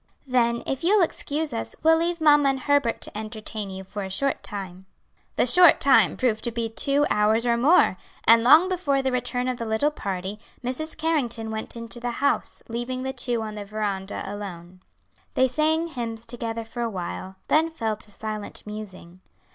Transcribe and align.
"Then, 0.25 0.63
if 0.65 0.83
you'll 0.83 1.03
excuse 1.03 1.53
us, 1.53 1.75
we'll 1.83 1.99
leave 1.99 2.19
mamma 2.19 2.49
and 2.49 2.59
Herbert 2.61 3.01
to 3.01 3.15
entertain 3.15 3.69
you 3.69 3.83
for 3.83 4.01
a 4.01 4.09
short 4.09 4.41
time." 4.41 4.87
The 5.35 5.45
short 5.45 5.79
time 5.79 6.17
proved 6.17 6.43
to 6.45 6.51
be 6.51 6.69
two 6.69 7.05
hours 7.11 7.45
or 7.45 7.55
more, 7.55 7.97
and 8.23 8.43
long 8.43 8.67
before 8.67 9.03
the 9.03 9.11
return 9.11 9.47
of 9.47 9.57
the 9.57 9.65
little 9.67 9.91
party, 9.91 10.39
Mrs. 10.63 10.97
Carrington 10.97 11.51
went 11.51 11.75
into 11.75 11.99
the 11.99 12.13
house, 12.17 12.63
leaving 12.67 13.03
the 13.03 13.13
two 13.13 13.43
on 13.43 13.53
the 13.53 13.63
veranda 13.63 14.23
alone. 14.25 14.79
They 15.35 15.47
sang 15.47 15.85
hymns 15.85 16.25
together 16.25 16.63
for 16.63 16.81
a 16.81 16.89
while, 16.89 17.35
then 17.47 17.69
fell 17.69 17.95
to 17.97 18.09
silent 18.09 18.63
musing. 18.65 19.21